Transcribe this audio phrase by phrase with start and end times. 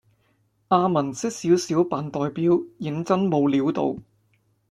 [0.69, 4.01] 阿文識少少扮代表認真冇料到